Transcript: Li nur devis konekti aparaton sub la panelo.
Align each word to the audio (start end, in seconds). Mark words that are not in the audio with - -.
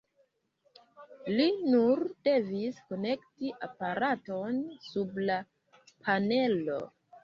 Li 1.35 1.45
nur 1.75 2.01
devis 2.29 2.81
konekti 2.89 3.55
aparaton 3.71 4.61
sub 4.91 5.25
la 5.31 5.41
panelo. 5.95 6.85